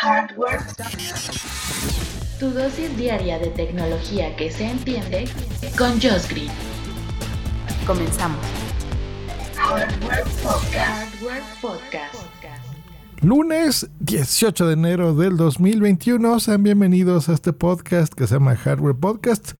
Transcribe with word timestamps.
Hardware. 0.00 0.60
Tu 2.38 2.50
dosis 2.50 2.96
diaria 2.96 3.40
de 3.40 3.48
tecnología 3.48 4.36
que 4.36 4.48
se 4.52 4.70
entiende 4.70 5.24
con 5.76 5.90
Josh 5.94 6.28
Green. 6.28 6.52
Comenzamos. 7.84 8.38
Hardware 9.56 10.22
Podcast. 10.40 10.76
Hardware 10.76 11.42
Podcast. 11.60 12.14
Lunes 13.22 13.90
18 13.98 14.68
de 14.68 14.72
enero 14.74 15.14
del 15.14 15.36
2021. 15.36 16.38
Sean 16.38 16.62
bienvenidos 16.62 17.28
a 17.28 17.32
este 17.32 17.52
podcast 17.52 18.14
que 18.14 18.28
se 18.28 18.34
llama 18.34 18.54
Hardware 18.54 18.94
Podcast. 18.94 19.54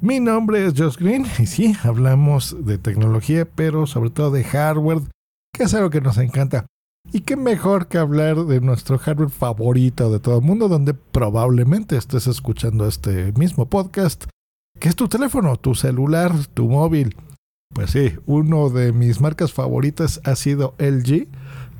Mi 0.00 0.20
nombre 0.20 0.64
es 0.64 0.72
Josh 0.74 0.96
Green 0.96 1.26
y 1.38 1.44
sí, 1.44 1.76
hablamos 1.84 2.56
de 2.64 2.78
tecnología, 2.78 3.44
pero 3.44 3.86
sobre 3.86 4.08
todo 4.08 4.30
de 4.30 4.42
hardware, 4.42 5.02
que 5.52 5.64
es 5.64 5.74
algo 5.74 5.90
que 5.90 6.00
nos 6.00 6.16
encanta. 6.16 6.64
Y 7.10 7.20
qué 7.20 7.36
mejor 7.36 7.88
que 7.88 7.98
hablar 7.98 8.46
de 8.46 8.60
nuestro 8.60 8.98
hardware 8.98 9.30
favorito 9.30 10.10
de 10.10 10.20
todo 10.20 10.38
el 10.38 10.44
mundo, 10.44 10.68
donde 10.68 10.94
probablemente 10.94 11.96
estés 11.96 12.26
escuchando 12.26 12.86
este 12.86 13.32
mismo 13.32 13.66
podcast, 13.66 14.24
que 14.80 14.88
es 14.88 14.96
tu 14.96 15.08
teléfono, 15.08 15.56
tu 15.56 15.74
celular, 15.74 16.32
tu 16.54 16.68
móvil. 16.68 17.16
Pues 17.74 17.90
sí, 17.90 18.12
uno 18.26 18.70
de 18.70 18.92
mis 18.92 19.20
marcas 19.20 19.52
favoritas 19.52 20.20
ha 20.24 20.36
sido 20.36 20.74
LG. 20.78 21.28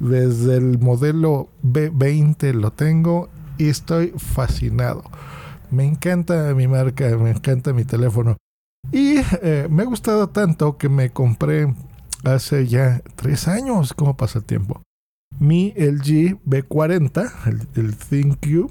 Desde 0.00 0.56
el 0.56 0.78
modelo 0.78 1.48
B20 1.62 2.52
lo 2.52 2.72
tengo 2.72 3.30
y 3.56 3.68
estoy 3.68 4.12
fascinado. 4.16 5.04
Me 5.70 5.86
encanta 5.86 6.54
mi 6.54 6.68
marca, 6.68 7.16
me 7.16 7.30
encanta 7.30 7.72
mi 7.72 7.84
teléfono. 7.84 8.36
Y 8.90 9.16
eh, 9.42 9.68
me 9.70 9.82
ha 9.82 9.86
gustado 9.86 10.28
tanto 10.28 10.76
que 10.76 10.88
me 10.88 11.10
compré 11.10 11.74
hace 12.24 12.66
ya 12.66 13.00
tres 13.16 13.48
años, 13.48 13.94
¿cómo 13.94 14.16
pasa 14.16 14.40
el 14.40 14.44
tiempo? 14.44 14.82
Mi 15.38 15.72
LG 15.76 16.38
B40, 16.44 17.30
el, 17.46 17.84
el 17.84 17.96
ThinQ, 17.96 18.70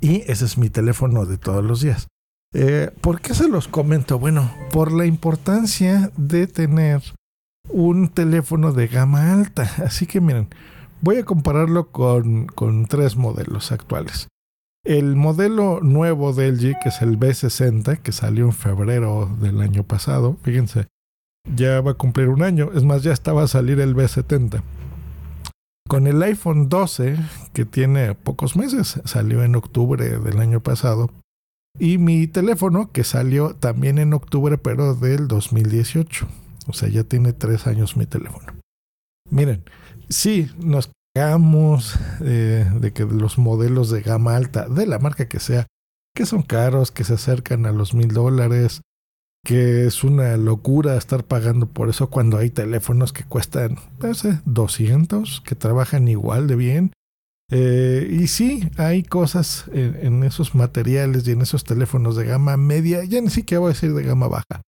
y 0.00 0.22
ese 0.30 0.44
es 0.44 0.58
mi 0.58 0.70
teléfono 0.70 1.26
de 1.26 1.38
todos 1.38 1.64
los 1.64 1.80
días. 1.80 2.08
Eh, 2.54 2.90
¿Por 3.00 3.20
qué 3.20 3.34
se 3.34 3.48
los 3.48 3.66
comento? 3.66 4.18
Bueno, 4.18 4.52
por 4.70 4.92
la 4.92 5.06
importancia 5.06 6.10
de 6.16 6.46
tener 6.46 7.02
un 7.68 8.08
teléfono 8.08 8.72
de 8.72 8.86
gama 8.86 9.32
alta. 9.32 9.68
Así 9.84 10.06
que 10.06 10.20
miren, 10.20 10.48
voy 11.00 11.16
a 11.16 11.24
compararlo 11.24 11.90
con, 11.90 12.46
con 12.46 12.86
tres 12.86 13.16
modelos 13.16 13.72
actuales. 13.72 14.28
El 14.84 15.16
modelo 15.16 15.80
nuevo 15.80 16.32
de 16.32 16.52
LG, 16.52 16.78
que 16.82 16.90
es 16.90 17.00
el 17.00 17.18
B60, 17.18 17.98
que 18.00 18.12
salió 18.12 18.44
en 18.44 18.52
febrero 18.52 19.34
del 19.40 19.60
año 19.62 19.82
pasado, 19.82 20.36
fíjense, 20.42 20.86
ya 21.56 21.80
va 21.80 21.92
a 21.92 21.94
cumplir 21.94 22.28
un 22.28 22.42
año, 22.42 22.70
es 22.74 22.84
más, 22.84 23.02
ya 23.02 23.12
estaba 23.12 23.42
a 23.42 23.48
salir 23.48 23.80
el 23.80 23.96
B70. 23.96 24.62
Con 25.86 26.06
el 26.06 26.22
iPhone 26.22 26.68
12, 26.68 27.16
que 27.52 27.64
tiene 27.64 28.14
pocos 28.14 28.56
meses, 28.56 29.00
salió 29.04 29.44
en 29.44 29.54
octubre 29.54 30.18
del 30.18 30.40
año 30.40 30.60
pasado, 30.60 31.10
y 31.78 31.98
mi 31.98 32.26
teléfono, 32.26 32.90
que 32.92 33.04
salió 33.04 33.54
también 33.54 33.98
en 33.98 34.14
octubre, 34.14 34.58
pero 34.58 34.94
del 34.94 35.28
2018. 35.28 36.26
O 36.66 36.72
sea, 36.72 36.88
ya 36.88 37.04
tiene 37.04 37.32
tres 37.32 37.66
años 37.66 37.96
mi 37.96 38.06
teléfono. 38.06 38.54
Miren, 39.30 39.64
sí, 40.08 40.50
nos 40.58 40.90
quejamos 41.14 41.98
eh, 42.20 42.70
de 42.80 42.92
que 42.92 43.04
los 43.04 43.38
modelos 43.38 43.90
de 43.90 44.02
gama 44.02 44.36
alta, 44.36 44.68
de 44.68 44.86
la 44.86 44.98
marca 44.98 45.28
que 45.28 45.40
sea, 45.40 45.66
que 46.14 46.26
son 46.26 46.42
caros, 46.42 46.92
que 46.92 47.04
se 47.04 47.14
acercan 47.14 47.66
a 47.66 47.72
los 47.72 47.92
mil 47.92 48.08
dólares, 48.08 48.82
que 49.44 49.86
es 49.86 50.02
una 50.02 50.36
locura 50.36 50.96
estar 50.96 51.22
pagando 51.22 51.66
por 51.66 51.90
eso 51.90 52.08
cuando 52.08 52.38
hay 52.38 52.50
teléfonos 52.50 53.12
que 53.12 53.24
cuestan, 53.24 53.76
no 54.00 54.14
sé, 54.14 54.40
200, 54.46 55.42
que 55.42 55.54
trabajan 55.54 56.08
igual 56.08 56.46
de 56.48 56.56
bien. 56.56 56.92
Eh, 57.52 58.08
y 58.10 58.26
sí, 58.26 58.68
hay 58.78 59.02
cosas 59.02 59.66
en, 59.72 60.24
esos 60.24 60.54
materiales 60.54 61.28
y 61.28 61.32
en 61.32 61.42
esos 61.42 61.62
teléfonos 61.62 62.16
de 62.16 62.24
gama 62.24 62.56
media, 62.56 63.04
ya 63.04 63.20
ni 63.20 63.28
siquiera 63.28 63.60
voy 63.60 63.68
a 63.70 63.74
decir 63.74 63.92
de 63.92 64.02
gama 64.02 64.28
baja. 64.28 64.62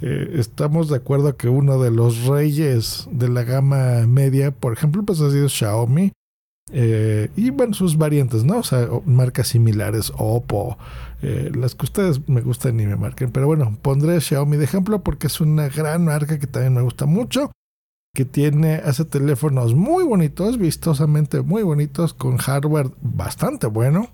Eh, 0.00 0.30
estamos 0.34 0.88
de 0.88 0.96
acuerdo 0.96 1.36
que 1.36 1.48
uno 1.48 1.80
de 1.80 1.90
los 1.90 2.24
reyes 2.24 3.06
de 3.12 3.28
la 3.28 3.44
gama 3.44 4.06
media, 4.06 4.50
por 4.52 4.72
ejemplo, 4.72 5.04
pues 5.04 5.20
ha 5.20 5.30
sido 5.30 5.48
Xiaomi. 5.48 6.12
Eh, 6.72 7.30
y 7.36 7.50
bueno, 7.50 7.74
sus 7.74 7.98
variantes, 7.98 8.42
¿no? 8.42 8.58
O 8.58 8.62
sea, 8.62 8.88
marcas 9.04 9.48
similares, 9.48 10.12
Oppo, 10.16 10.78
eh, 11.26 11.50
las 11.54 11.74
que 11.74 11.86
ustedes 11.86 12.28
me 12.28 12.42
gustan 12.42 12.78
y 12.80 12.86
me 12.86 12.96
marquen. 12.96 13.32
Pero 13.32 13.46
bueno, 13.46 13.78
pondré 13.80 14.20
Xiaomi 14.20 14.58
de 14.58 14.64
ejemplo 14.64 15.02
porque 15.02 15.28
es 15.28 15.40
una 15.40 15.68
gran 15.68 16.04
marca 16.04 16.38
que 16.38 16.46
también 16.46 16.74
me 16.74 16.82
gusta 16.82 17.06
mucho. 17.06 17.50
Que 18.14 18.26
tiene, 18.26 18.74
hace 18.74 19.06
teléfonos 19.06 19.74
muy 19.74 20.04
bonitos, 20.04 20.58
vistosamente 20.58 21.40
muy 21.40 21.62
bonitos, 21.62 22.12
con 22.12 22.36
hardware 22.36 22.90
bastante 23.00 23.66
bueno. 23.66 24.10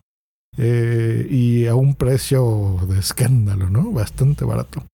Eh, 0.57 1.27
y 1.29 1.67
a 1.67 1.75
un 1.75 1.97
precio 1.97 2.79
de 2.89 3.01
escándalo, 3.01 3.71
¿no? 3.71 3.91
Bastante 3.91 4.45
barato. 4.45 4.85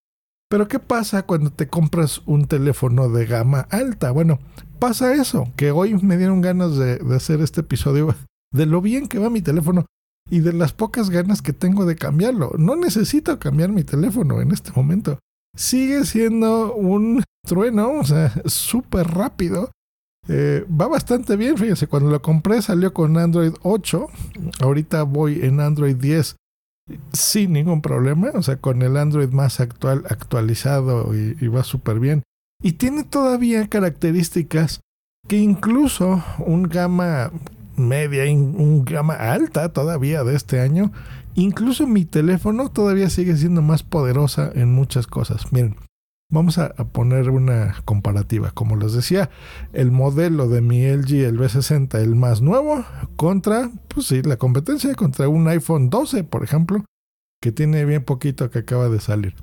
Pero 0.49 0.67
¿qué 0.67 0.79
pasa 0.79 1.23
cuando 1.23 1.51
te 1.51 1.67
compras 1.67 2.21
un 2.25 2.47
teléfono 2.47 3.09
de 3.09 3.25
gama 3.25 3.67
alta? 3.69 4.11
Bueno, 4.11 4.39
pasa 4.79 5.13
eso, 5.13 5.51
que 5.55 5.71
hoy 5.71 5.93
me 6.01 6.17
dieron 6.17 6.41
ganas 6.41 6.77
de, 6.77 6.97
de, 6.97 7.15
hacer 7.15 7.41
este 7.41 7.61
episodio 7.61 8.15
de 8.51 8.65
lo 8.65 8.81
bien 8.81 9.07
que 9.07 9.19
va 9.19 9.29
mi 9.29 9.41
teléfono 9.41 9.85
y 10.29 10.39
de 10.39 10.53
las 10.53 10.73
pocas 10.73 11.09
ganas 11.09 11.41
que 11.41 11.53
tengo 11.53 11.85
de 11.85 11.95
cambiarlo. 11.95 12.51
No 12.57 12.75
necesito 12.75 13.39
cambiar 13.39 13.71
mi 13.71 13.83
teléfono 13.83 14.41
en 14.41 14.51
este 14.51 14.71
momento. 14.75 15.19
Sigue 15.55 16.05
siendo 16.05 16.73
un 16.75 17.23
trueno, 17.45 17.99
o 17.99 18.03
sea, 18.03 18.33
súper 18.45 19.07
rápido. 19.07 19.71
Eh, 20.27 20.65
va 20.69 20.87
bastante 20.87 21.37
bien, 21.37 21.57
fíjense, 21.57 21.87
cuando 21.87 22.09
lo 22.09 22.21
compré 22.21 22.61
salió 22.61 22.93
con 22.93 23.17
Android 23.17 23.53
8, 23.63 24.07
ahorita 24.59 25.03
voy 25.03 25.39
en 25.41 25.61
Android 25.61 25.95
10 25.95 26.35
sin 27.13 27.53
ningún 27.53 27.81
problema, 27.81 28.31
o 28.33 28.43
sea, 28.43 28.57
con 28.57 28.81
el 28.81 28.97
Android 28.97 29.29
más 29.29 29.59
actual, 29.59 30.03
actualizado 30.09 31.15
y, 31.15 31.37
y 31.39 31.47
va 31.47 31.63
súper 31.63 31.99
bien. 31.99 32.23
Y 32.61 32.73
tiene 32.73 33.03
todavía 33.03 33.67
características 33.67 34.81
que 35.27 35.37
incluso 35.37 36.23
un 36.39 36.63
gama 36.63 37.31
media, 37.77 38.23
un 38.25 38.83
gama 38.83 39.13
alta 39.13 39.71
todavía 39.71 40.23
de 40.23 40.35
este 40.35 40.59
año, 40.59 40.91
incluso 41.35 41.87
mi 41.87 42.05
teléfono 42.05 42.69
todavía 42.69 43.09
sigue 43.09 43.37
siendo 43.37 43.61
más 43.61 43.83
poderosa 43.83 44.51
en 44.53 44.73
muchas 44.73 45.07
cosas. 45.07 45.51
Miren, 45.53 45.75
vamos 46.29 46.57
a, 46.57 46.73
poner 46.73 47.29
una 47.29 47.75
comparativa. 47.85 48.51
Como 48.51 48.75
les 48.75 48.93
decía, 48.93 49.29
el 49.73 49.91
modelo 49.91 50.47
de 50.47 50.61
mi 50.61 50.85
LG, 50.85 51.25
el 51.25 51.39
B60, 51.39 51.99
el 51.99 52.15
más 52.15 52.41
nuevo, 52.41 52.83
contra, 53.15 53.71
pues 53.87 54.07
sí, 54.07 54.21
la 54.21 54.37
competencia 54.37 54.93
contra 54.95 55.29
un 55.29 55.47
iPhone 55.47 55.89
12, 55.89 56.23
por 56.23 56.43
ejemplo, 56.43 56.83
que 57.41 57.51
tiene 57.51 57.85
bien 57.85 58.03
poquito 58.03 58.49
que 58.49 58.59
acaba 58.59 58.89
de 58.89 58.99
salir. 58.99 59.35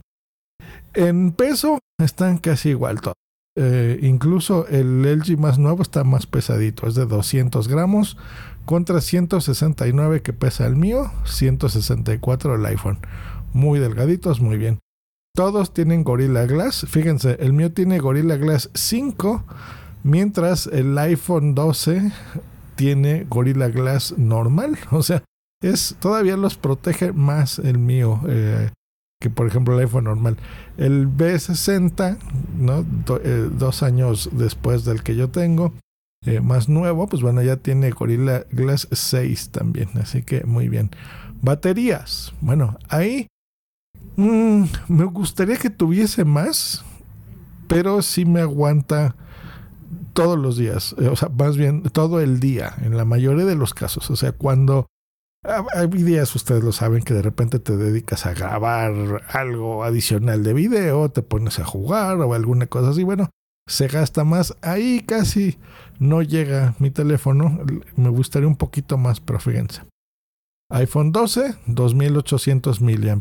En 0.95 1.33
peso 1.33 1.79
están 1.99 2.39
casi 2.39 2.71
igual 2.71 3.01
todos. 3.01 3.15
Eh, 3.57 4.01
incluso 4.03 4.67
el 4.67 5.03
LG 5.03 5.39
más 5.39 5.59
nuevo 5.59 5.83
está 5.83 6.03
más 6.03 6.27
pesadito, 6.27 6.89
es 6.89 6.97
de 6.97 7.07
200 7.07 7.69
gramos 7.69 8.17
contra 8.65 9.01
169 9.01 10.23
que 10.23 10.33
pesa 10.33 10.67
el 10.67 10.75
mío, 10.75 11.13
164 11.25 12.57
el 12.57 12.67
iPhone. 12.67 12.99
Muy 13.53 13.79
delgaditos, 13.79 14.41
muy 14.41 14.57
bien. 14.57 14.81
Todos 15.37 15.75
tienen 15.75 16.05
Gorilla 16.05 16.47
Glass. 16.47 16.87
Fíjense, 16.89 17.37
el 17.41 17.53
mío 17.53 17.73
tiene 17.73 17.99
Gorilla 17.99 18.37
Glass 18.37 18.71
5, 18.75 19.45
mientras 20.03 20.67
el 20.69 20.97
iPhone 20.99 21.55
12 21.55 22.13
tiene 22.77 23.27
Gorilla 23.29 23.69
Glass 23.69 24.17
normal. 24.17 24.79
O 24.91 25.03
sea, 25.03 25.23
es 25.63 25.97
todavía 26.01 26.37
los 26.37 26.57
protege 26.57 27.13
más 27.13 27.59
el 27.59 27.79
mío. 27.79 28.21
Eh, 28.29 28.71
que 29.25 29.31
por 29.31 29.47
ejemplo 29.47 29.73
el 29.73 29.87
iPhone 29.87 30.05
normal. 30.05 30.37
El 30.77 31.09
B60, 31.09 32.19
¿no? 32.59 32.85
Eh, 33.25 33.49
dos 33.51 33.83
años 33.83 34.29
después 34.33 34.85
del 34.85 35.03
que 35.03 35.17
yo 35.17 35.31
tengo, 35.31 35.73
eh, 36.27 36.41
más 36.41 36.69
nuevo, 36.69 37.07
pues 37.07 37.23
bueno, 37.23 37.41
ya 37.41 37.57
tiene 37.57 37.89
Gorilla 37.89 38.45
Glass 38.51 38.87
6 38.93 39.49
también, 39.49 39.89
así 39.95 40.23
que 40.23 40.45
muy 40.45 40.69
bien. 40.69 40.91
Baterías, 41.41 42.35
bueno, 42.43 42.77
ahí 42.91 43.29
mmm, 44.17 44.65
me 44.89 45.05
gustaría 45.05 45.57
que 45.57 45.71
tuviese 45.71 46.27
más, 46.27 46.85
pero 47.67 48.03
sí 48.03 48.27
me 48.27 48.43
aguanta 48.43 49.17
todos 50.13 50.39
los 50.39 50.59
días, 50.59 50.95
eh, 50.99 51.09
o 51.09 51.17
sea, 51.17 51.31
más 51.31 51.57
bien 51.57 51.83
todo 51.85 52.21
el 52.21 52.41
día, 52.41 52.75
en 52.83 52.95
la 52.95 53.07
mayoría 53.07 53.47
de 53.47 53.57
los 53.57 53.73
casos, 53.73 54.11
o 54.11 54.17
sea, 54.17 54.33
cuando 54.33 54.85
hay 55.45 55.87
días, 55.89 56.35
ustedes 56.35 56.65
lo 56.65 56.73
saben, 56.73 57.03
que 57.03 57.15
de 57.15 57.23
repente 57.23 57.59
te 57.59 57.77
dedicas 57.77 58.27
a 58.27 58.33
grabar 58.35 59.23
algo 59.29 59.85
adicional 59.85 60.43
de 60.43 60.55
video, 60.55 61.11
te 61.11 61.23
pones 61.23 61.59
a 61.59 61.65
jugar 61.65 62.17
o 62.21 62.35
alguna 62.35 62.67
cosa 62.67 62.91
así. 62.91 63.05
Bueno, 63.05 63.29
se 63.67 63.89
gasta 63.89 64.25
más. 64.25 64.57
Ahí 64.63 65.03
casi 65.07 65.59
no 65.99 66.23
llega 66.23 66.75
mi 66.79 66.91
teléfono. 66.91 67.61
Me 67.97 68.09
gustaría 68.09 68.49
un 68.49 68.57
poquito 68.57 68.97
más, 68.97 69.21
pero 69.21 69.39
fíjense. 69.39 69.83
iPhone 70.71 71.13
12, 71.13 71.57
2800 71.67 72.81
mAh. 72.81 73.21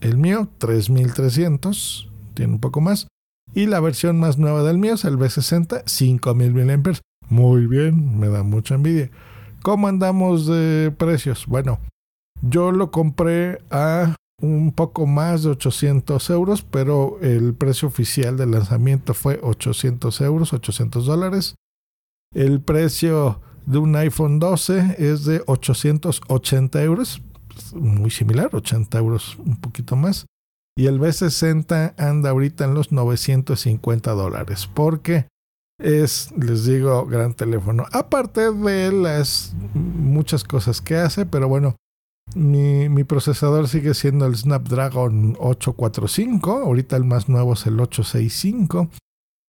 El 0.00 0.18
mío, 0.18 0.48
3300. 0.58 2.10
Tiene 2.34 2.54
un 2.54 2.60
poco 2.60 2.80
más. 2.80 3.06
Y 3.54 3.66
la 3.66 3.80
versión 3.80 4.18
más 4.18 4.38
nueva 4.38 4.62
del 4.62 4.78
mío 4.78 4.94
es 4.94 5.04
el 5.04 5.16
B60, 5.16 5.82
5000 5.86 6.52
mAh. 6.54 6.98
Muy 7.28 7.66
bien, 7.66 8.18
me 8.18 8.28
da 8.28 8.42
mucha 8.42 8.74
envidia. 8.74 9.10
¿Cómo 9.64 9.88
andamos 9.88 10.46
de 10.46 10.90
precios? 10.90 11.46
Bueno, 11.46 11.80
yo 12.42 12.70
lo 12.70 12.90
compré 12.90 13.62
a 13.70 14.14
un 14.42 14.72
poco 14.72 15.06
más 15.06 15.42
de 15.42 15.52
800 15.52 16.28
euros, 16.28 16.60
pero 16.60 17.18
el 17.22 17.54
precio 17.54 17.88
oficial 17.88 18.36
de 18.36 18.44
lanzamiento 18.44 19.14
fue 19.14 19.40
800 19.42 20.20
euros, 20.20 20.52
800 20.52 21.06
dólares. 21.06 21.54
El 22.34 22.60
precio 22.60 23.40
de 23.64 23.78
un 23.78 23.96
iPhone 23.96 24.38
12 24.38 24.96
es 24.98 25.24
de 25.24 25.42
880 25.46 26.82
euros, 26.82 27.22
muy 27.74 28.10
similar, 28.10 28.54
80 28.54 28.98
euros 28.98 29.38
un 29.38 29.56
poquito 29.56 29.96
más. 29.96 30.26
Y 30.76 30.88
el 30.88 31.00
B60 31.00 31.94
anda 31.96 32.28
ahorita 32.28 32.66
en 32.66 32.74
los 32.74 32.92
950 32.92 34.10
dólares, 34.10 34.68
porque 34.74 35.26
es, 35.78 36.32
les 36.36 36.64
digo, 36.64 37.06
gran 37.06 37.34
teléfono. 37.34 37.86
Aparte 37.92 38.52
de 38.52 38.92
las 38.92 39.54
muchas 39.74 40.44
cosas 40.44 40.80
que 40.80 40.96
hace, 40.96 41.26
pero 41.26 41.48
bueno, 41.48 41.76
mi, 42.34 42.88
mi, 42.88 43.04
procesador 43.04 43.68
sigue 43.68 43.94
siendo 43.94 44.26
el 44.26 44.36
Snapdragon 44.36 45.36
845, 45.38 46.50
ahorita 46.52 46.96
el 46.96 47.04
más 47.04 47.28
nuevo 47.28 47.52
es 47.52 47.66
el 47.66 47.78
865. 47.78 48.88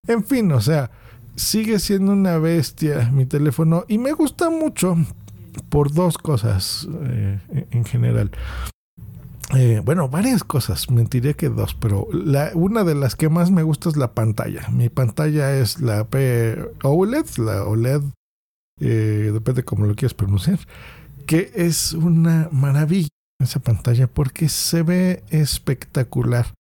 En 0.08 0.24
fin, 0.24 0.52
o 0.52 0.62
sea, 0.62 0.92
sigue 1.36 1.80
siendo 1.80 2.12
una 2.12 2.38
bestia 2.38 3.10
mi 3.12 3.26
teléfono 3.26 3.86
y 3.88 3.98
me 3.98 4.12
gusta 4.12 4.50
mucho 4.50 4.98
por 5.70 5.94
dos 5.94 6.18
cosas 6.18 6.88
eh, 7.04 7.40
en 7.72 7.86
general. 7.86 8.32
Eh, 9.54 9.82
bueno, 9.86 10.10
varias 10.10 10.44
cosas, 10.44 10.90
mentiré 10.90 11.36
que 11.36 11.50
dos, 11.50 11.76
pero 11.76 12.08
una 12.56 12.84
de 12.84 12.96
las 12.96 13.16
que 13.16 13.30
más 13.30 13.52
me 13.52 13.64
gusta 13.64 13.90
es 13.90 13.96
la 13.96 14.14
pantalla. 14.14 14.68
Mi 14.70 14.90
pantalla 14.90 15.56
es 15.56 15.82
la 15.82 16.08
P 16.08 16.58
OLED, 16.82 17.26
la 17.38 17.64
OLED, 17.64 18.02
eh, 18.82 19.30
depende 19.32 19.62
de 19.62 19.66
cómo 19.66 19.86
lo 19.86 19.96
quieras 19.96 20.16
pronunciar, 20.16 20.60
que 21.28 21.52
es 21.54 21.94
una 21.94 22.50
maravilla 22.52 23.10
esa 23.40 23.60
pantalla 23.60 24.08
porque 24.08 24.50
se 24.50 24.82
ve 24.82 25.24
espectacular 25.30 26.54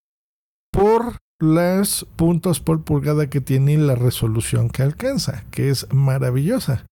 por 0.71 1.17
los 1.39 2.05
puntos 2.15 2.59
por 2.59 2.83
pulgada 2.83 3.29
que 3.29 3.41
tiene 3.41 3.73
y 3.73 3.77
la 3.77 3.95
resolución 3.95 4.69
que 4.69 4.83
alcanza, 4.83 5.43
que 5.51 5.69
es 5.69 5.91
maravillosa. 5.91 6.85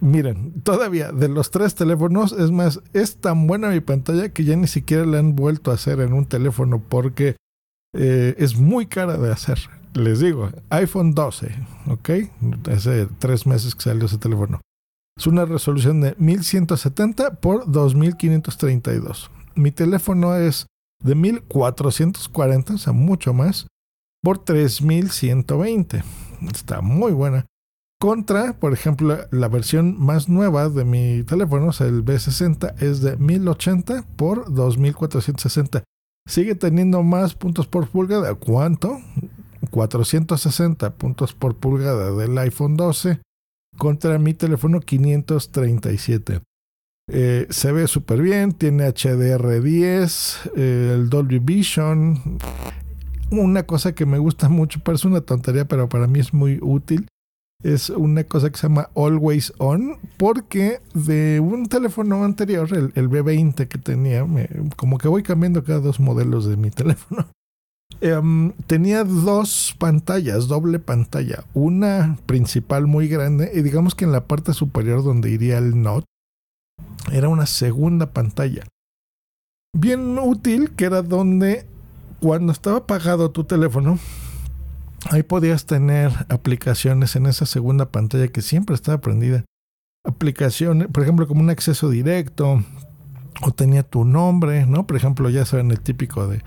Miren, 0.00 0.60
todavía 0.62 1.12
de 1.12 1.28
los 1.28 1.50
tres 1.50 1.74
teléfonos, 1.74 2.32
es 2.32 2.50
más, 2.50 2.80
es 2.92 3.16
tan 3.16 3.46
buena 3.46 3.70
mi 3.70 3.80
pantalla 3.80 4.28
que 4.28 4.44
ya 4.44 4.56
ni 4.56 4.66
siquiera 4.66 5.06
la 5.06 5.18
han 5.18 5.34
vuelto 5.34 5.70
a 5.70 5.74
hacer 5.74 6.00
en 6.00 6.12
un 6.12 6.26
teléfono 6.26 6.82
porque 6.88 7.36
eh, 7.94 8.34
es 8.38 8.56
muy 8.56 8.86
cara 8.86 9.16
de 9.16 9.32
hacer. 9.32 9.58
Les 9.94 10.20
digo, 10.20 10.50
iPhone 10.70 11.12
12, 11.12 11.54
¿ok? 11.88 12.10
Hace 12.70 13.06
tres 13.18 13.46
meses 13.46 13.74
que 13.74 13.82
salió 13.82 14.06
ese 14.06 14.18
teléfono. 14.18 14.60
Es 15.18 15.26
una 15.26 15.44
resolución 15.44 16.00
de 16.00 16.14
1170 16.18 17.34
por 17.40 17.70
2532. 17.70 19.30
Mi 19.54 19.70
teléfono 19.70 20.34
es 20.36 20.66
de 21.02 21.14
1440, 21.14 22.74
o 22.74 22.78
sea, 22.78 22.92
mucho 22.92 23.34
más, 23.34 23.66
por 24.22 24.38
3120. 24.38 26.02
Está 26.50 26.80
muy 26.80 27.12
buena. 27.12 27.46
Contra, 28.02 28.54
por 28.54 28.72
ejemplo, 28.72 29.16
la 29.30 29.46
versión 29.46 29.96
más 29.96 30.28
nueva 30.28 30.68
de 30.68 30.84
mi 30.84 31.22
teléfono, 31.22 31.68
o 31.68 31.72
sea, 31.72 31.86
el 31.86 32.04
B60, 32.04 32.82
es 32.82 33.00
de 33.00 33.16
1080 33.16 34.04
por 34.16 34.52
2460. 34.52 35.84
Sigue 36.26 36.56
teniendo 36.56 37.04
más 37.04 37.36
puntos 37.36 37.68
por 37.68 37.86
pulgada. 37.86 38.34
¿Cuánto? 38.34 38.98
460 39.70 40.96
puntos 40.96 41.32
por 41.32 41.54
pulgada 41.54 42.10
del 42.10 42.36
iPhone 42.38 42.76
12 42.76 43.20
contra 43.78 44.18
mi 44.18 44.34
teléfono 44.34 44.80
537. 44.80 46.40
Eh, 47.08 47.46
se 47.50 47.70
ve 47.70 47.86
súper 47.86 48.20
bien, 48.20 48.50
tiene 48.50 48.88
HDR10, 48.88 50.50
eh, 50.56 50.90
el 50.96 51.08
Dolby 51.08 51.38
Vision. 51.38 52.20
Una 53.30 53.62
cosa 53.62 53.94
que 53.94 54.06
me 54.06 54.18
gusta 54.18 54.48
mucho, 54.48 54.80
parece 54.80 55.06
una 55.06 55.20
tontería, 55.20 55.66
pero 55.66 55.88
para 55.88 56.08
mí 56.08 56.18
es 56.18 56.34
muy 56.34 56.58
útil. 56.60 57.06
Es 57.62 57.90
una 57.90 58.24
cosa 58.24 58.50
que 58.50 58.58
se 58.58 58.68
llama 58.68 58.90
Always 58.96 59.52
On, 59.58 59.96
porque 60.16 60.80
de 60.94 61.38
un 61.40 61.68
teléfono 61.68 62.24
anterior, 62.24 62.68
el, 62.72 63.08
B20 63.08 63.68
que 63.68 63.78
tenía, 63.78 64.26
como 64.76 64.98
que 64.98 65.08
voy 65.08 65.22
cambiando 65.22 65.62
cada 65.62 65.78
dos 65.78 66.00
modelos 66.00 66.46
de 66.46 66.56
mi 66.56 66.70
teléfono. 66.72 67.28
Em, 68.00 68.52
tenía 68.66 69.04
dos 69.04 69.76
pantallas, 69.78 70.48
doble 70.48 70.80
pantalla. 70.80 71.44
Una 71.54 72.18
principal 72.26 72.86
muy 72.86 73.06
grande 73.06 73.52
y 73.54 73.62
digamos 73.62 73.94
que 73.94 74.04
en 74.04 74.12
la 74.12 74.26
parte 74.26 74.54
superior 74.54 75.04
donde 75.04 75.30
iría 75.30 75.58
el 75.58 75.80
Note 75.80 76.06
era 77.12 77.28
una 77.28 77.46
segunda 77.46 78.12
pantalla. 78.12 78.64
Bien 79.76 80.18
útil, 80.18 80.72
que 80.72 80.84
era 80.86 81.02
donde 81.02 81.64
cuando 82.20 82.52
estaba 82.52 82.78
apagado 82.78 83.30
tu 83.30 83.44
teléfono, 83.44 83.98
ahí 85.10 85.22
podías 85.22 85.66
tener 85.66 86.12
aplicaciones 86.28 87.16
en 87.16 87.26
esa 87.26 87.46
segunda 87.46 87.90
pantalla 87.90 88.28
que 88.28 88.42
siempre 88.42 88.74
estaba 88.74 89.00
prendida. 89.00 89.44
Aplicaciones, 90.04 90.88
por 90.88 91.02
ejemplo, 91.02 91.26
como 91.28 91.40
un 91.40 91.50
acceso 91.50 91.90
directo, 91.90 92.64
o 93.42 93.52
tenía 93.52 93.82
tu 93.82 94.04
nombre, 94.04 94.66
¿no? 94.66 94.86
Por 94.86 94.96
ejemplo, 94.96 95.30
ya 95.30 95.44
saben 95.44 95.70
el 95.70 95.80
típico 95.80 96.26
de 96.26 96.42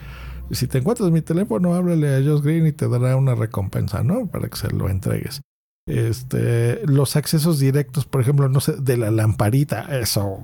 si 0.52 0.68
te 0.68 0.78
encuentras 0.78 1.12
mi 1.12 1.22
teléfono, 1.22 1.74
háblale 1.74 2.16
a 2.16 2.24
Josh 2.24 2.44
Green 2.44 2.68
y 2.68 2.72
te 2.72 2.88
dará 2.88 3.16
una 3.16 3.36
recompensa, 3.36 4.04
¿no? 4.04 4.28
Para 4.28 4.48
que 4.48 4.58
se 4.58 4.70
lo 4.70 4.90
entregues. 4.90 5.42
Este, 5.88 6.86
los 6.86 7.16
accesos 7.16 7.60
directos, 7.60 8.06
por 8.06 8.22
ejemplo, 8.22 8.50
no 8.50 8.60
sé, 8.60 8.74
de 8.74 8.98
la 8.98 9.12
lamparita, 9.12 9.98
eso. 10.00 10.44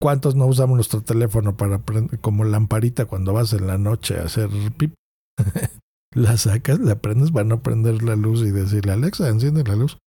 ¿Cuántos 0.00 0.34
no 0.34 0.46
usamos 0.46 0.76
nuestro 0.76 1.02
teléfono 1.02 1.56
para 1.56 1.80
como 2.20 2.44
lamparita 2.44 3.06
cuando 3.06 3.32
vas 3.32 3.52
en 3.52 3.66
la 3.66 3.78
noche 3.78 4.18
a 4.18 4.24
hacer 4.24 4.48
pip? 4.76 4.94
la 6.16 6.36
sacas, 6.38 6.80
la 6.80 6.96
prendes 6.96 7.30
para 7.30 7.44
no 7.44 7.62
prender 7.62 8.02
la 8.02 8.16
luz 8.16 8.40
y 8.40 8.50
decirle, 8.50 8.92
Alexa, 8.92 9.28
enciende 9.28 9.62
la 9.64 9.76
luz. 9.76 9.98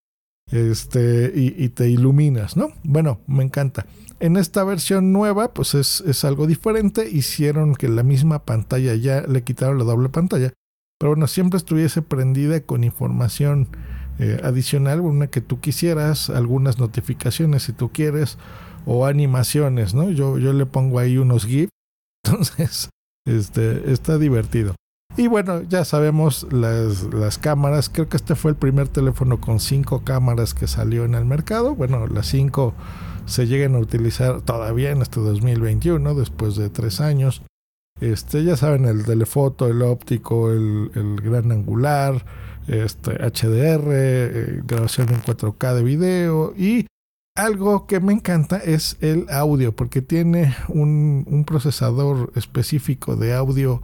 Este, 0.52 1.32
y, 1.36 1.64
y 1.64 1.70
te 1.70 1.88
iluminas, 1.88 2.58
¿no? 2.58 2.70
Bueno, 2.84 3.22
me 3.28 3.44
encanta. 3.44 3.86
En 4.20 4.36
esta 4.36 4.64
versión 4.64 5.14
nueva, 5.14 5.54
pues 5.54 5.76
es, 5.76 6.02
es, 6.02 6.26
algo 6.26 6.48
diferente. 6.48 7.08
Hicieron 7.08 7.76
que 7.76 7.88
la 7.88 8.02
misma 8.02 8.44
pantalla 8.44 8.96
ya 8.96 9.22
le 9.22 9.44
quitaron 9.44 9.78
la 9.78 9.84
doble 9.84 10.10
pantalla. 10.10 10.52
Pero 11.00 11.12
bueno, 11.12 11.28
siempre 11.28 11.58
estuviese 11.58 12.02
prendida 12.02 12.60
con 12.62 12.84
información 12.84 13.68
eh, 14.18 14.42
adicional, 14.44 15.02
una 15.02 15.28
que 15.28 15.42
tú 15.42 15.62
quisieras, 15.62 16.30
algunas 16.30 16.80
notificaciones 16.80 17.64
si 17.64 17.72
tú 17.72 17.90
quieres, 17.90 18.38
o 18.86 19.06
animaciones, 19.06 19.94
¿no? 19.94 20.10
Yo, 20.10 20.40
yo 20.40 20.52
le 20.52 20.66
pongo 20.66 21.00
ahí 21.00 21.18
unos 21.18 21.46
GIFs, 21.46 21.72
entonces 22.26 22.90
este, 23.26 23.94
está 23.94 24.18
divertido. 24.18 24.76
Y 25.18 25.28
bueno, 25.28 25.64
ya 25.64 25.84
sabemos 25.86 26.48
las, 26.52 27.04
las 27.14 27.38
cámaras, 27.38 27.90
creo 27.90 28.08
que 28.08 28.18
este 28.18 28.36
fue 28.36 28.52
el 28.52 28.58
primer 28.58 28.88
teléfono 28.88 29.42
con 29.42 29.60
cinco 29.60 30.02
cámaras 30.04 30.54
que 30.54 30.68
salió 30.68 31.04
en 31.04 31.16
el 31.16 31.26
mercado, 31.26 31.76
bueno, 31.76 32.08
las 32.08 32.28
cinco 32.28 32.74
se 33.26 33.48
llegan 33.48 33.76
a 33.76 33.80
utilizar 33.80 34.42
todavía 34.42 34.92
en 34.92 35.02
este 35.02 35.20
2021, 35.20 36.16
después 36.16 36.56
de 36.56 36.70
tres 36.70 37.00
años. 37.00 37.44
Este, 38.02 38.44
ya 38.44 38.56
saben, 38.56 38.86
el 38.86 39.06
telefoto, 39.06 39.68
el 39.68 39.82
óptico, 39.82 40.52
el, 40.52 40.90
el 40.96 41.18
gran 41.22 41.52
angular, 41.52 42.26
este, 42.68 43.12
HDR, 43.12 43.84
eh, 43.92 44.62
grabación 44.66 45.10
en 45.10 45.22
4K 45.22 45.74
de 45.76 45.84
video. 45.84 46.54
Y 46.56 46.88
algo 47.36 47.88
que 47.88 48.00
me 48.00 48.14
encanta 48.14 48.58
es 48.58 48.98
el 49.02 49.28
audio 49.30 49.76
porque 49.76 50.02
tiene 50.02 50.56
un, 50.68 51.44
procesador 51.48 52.32
específico 52.36 53.16
de 53.16 53.34
audio 53.34 53.82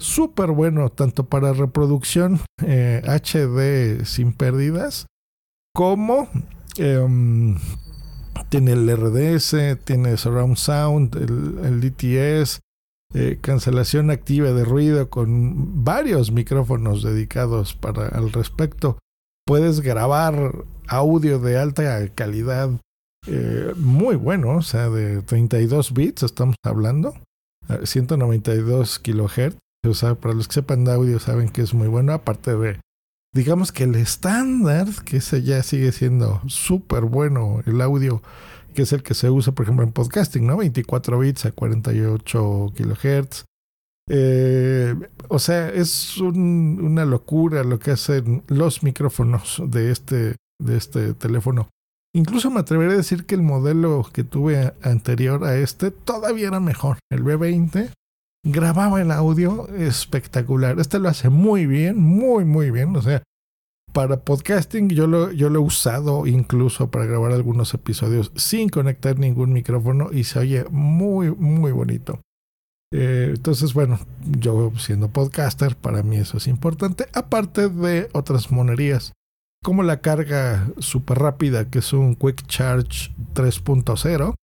súper 0.00 0.50
bueno 0.52 0.90
tanto 0.90 1.26
para 1.26 1.52
reproducción 1.52 2.40
HD 2.58 3.58
eh, 3.58 4.00
sin 4.04 4.32
pérdidas 4.32 5.06
como 5.74 6.28
em, 6.76 7.56
tiene 8.48 8.72
el 8.72 8.88
RDS, 8.90 9.84
tiene 9.84 10.16
Surround 10.16 10.56
Sound, 10.56 11.16
el, 11.16 11.80
DTS, 11.80 12.60
eh, 13.14 13.38
cancelación 13.40 14.10
activa 14.10 14.52
de 14.52 14.64
ruido 14.64 15.08
con 15.10 15.84
varios 15.84 16.32
micrófonos 16.32 17.02
dedicados 17.02 17.74
para 17.74 18.08
al 18.08 18.32
respecto. 18.32 18.98
Puedes 19.46 19.80
grabar 19.80 20.64
audio 20.88 21.38
de 21.38 21.58
alta 21.58 22.08
calidad 22.14 22.70
eh, 23.26 23.72
muy 23.76 24.16
bueno, 24.16 24.56
o 24.56 24.62
sea, 24.62 24.88
de 24.90 25.22
32 25.22 25.92
bits 25.92 26.22
estamos 26.22 26.56
hablando, 26.64 27.14
192 27.84 28.98
kilohertz. 28.98 29.58
O 29.86 29.94
sea, 29.94 30.14
para 30.14 30.34
los 30.34 30.48
que 30.48 30.54
sepan 30.54 30.84
de 30.84 30.92
audio 30.92 31.18
saben 31.18 31.48
que 31.48 31.62
es 31.62 31.74
muy 31.74 31.88
bueno, 31.88 32.12
aparte 32.12 32.56
de, 32.56 32.80
digamos 33.34 33.72
que 33.72 33.84
el 33.84 33.94
estándar, 33.94 34.88
que 35.04 35.18
ese 35.18 35.42
ya 35.42 35.62
sigue 35.62 35.92
siendo 35.92 36.42
súper 36.46 37.02
bueno, 37.02 37.62
el 37.66 37.80
audio 37.80 38.22
que 38.74 38.82
es 38.82 38.92
el 38.92 39.02
que 39.02 39.14
se 39.14 39.30
usa, 39.30 39.52
por 39.52 39.64
ejemplo, 39.64 39.84
en 39.84 39.92
podcasting, 39.92 40.46
¿no? 40.46 40.58
24 40.58 41.18
bits 41.18 41.46
a 41.46 41.52
48 41.52 42.72
kilohertz. 42.76 43.44
Eh, 44.08 44.94
o 45.28 45.38
sea, 45.38 45.68
es 45.68 46.18
una 46.18 47.04
locura 47.04 47.64
lo 47.64 47.78
que 47.78 47.90
hacen 47.90 48.44
los 48.46 48.82
micrófonos 48.82 49.60
de 49.66 49.90
este, 49.90 50.36
de 50.60 50.76
este 50.76 51.14
teléfono. 51.14 51.68
Incluso 52.14 52.50
me 52.50 52.60
atrevería 52.60 52.94
a 52.94 52.98
decir 52.98 53.26
que 53.26 53.34
el 53.34 53.42
modelo 53.42 54.08
que 54.12 54.24
tuve 54.24 54.72
anterior 54.82 55.44
a 55.44 55.56
este 55.56 55.90
todavía 55.90 56.48
era 56.48 56.60
mejor. 56.60 56.98
El 57.10 57.24
B20 57.24 57.90
grababa 58.44 59.00
el 59.00 59.10
audio 59.10 59.68
espectacular. 59.68 60.78
Este 60.78 60.98
lo 60.98 61.08
hace 61.08 61.28
muy 61.28 61.66
bien, 61.66 61.98
muy, 61.98 62.44
muy 62.44 62.70
bien. 62.70 62.94
O 62.96 63.02
sea, 63.02 63.22
para 63.92 64.20
podcasting 64.20 64.90
yo 64.90 65.06
lo, 65.06 65.32
yo 65.32 65.50
lo 65.50 65.60
he 65.60 65.62
usado 65.62 66.26
incluso 66.26 66.90
para 66.90 67.06
grabar 67.06 67.32
algunos 67.32 67.74
episodios 67.74 68.32
sin 68.36 68.68
conectar 68.68 69.18
ningún 69.18 69.52
micrófono 69.52 70.10
y 70.12 70.24
se 70.24 70.38
oye 70.38 70.64
muy, 70.70 71.30
muy 71.30 71.72
bonito. 71.72 72.20
Eh, 72.92 73.32
entonces, 73.34 73.74
bueno, 73.74 73.98
yo 74.40 74.72
siendo 74.78 75.08
podcaster, 75.08 75.76
para 75.76 76.02
mí 76.02 76.16
eso 76.16 76.38
es 76.38 76.46
importante, 76.46 77.06
aparte 77.12 77.68
de 77.68 78.08
otras 78.12 78.50
monerías, 78.50 79.12
como 79.62 79.82
la 79.82 80.00
carga 80.00 80.68
súper 80.78 81.18
rápida, 81.18 81.68
que 81.68 81.80
es 81.80 81.92
un 81.92 82.14
Quick 82.14 82.46
Charge 82.46 83.12
3.0, 83.34 84.34